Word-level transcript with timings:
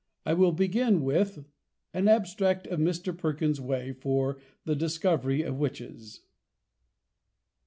I 0.25 0.33
will 0.33 0.51
begin 0.51 1.03
with, 1.03 1.45
AN 1.93 2.05
ABSTRACT 2.07 2.65
OF 2.65 2.79
MR. 2.79 3.15
PERKINS'S 3.15 3.61
WAY 3.61 3.91
FOR 3.93 4.39
THE 4.65 4.75
DISCOVERY 4.75 5.43
OF 5.43 5.59
WITCHES. 5.59 6.21